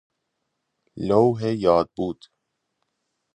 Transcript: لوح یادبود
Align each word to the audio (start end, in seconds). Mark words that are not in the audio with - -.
لوح 1.07 1.41
یادبود 1.43 2.27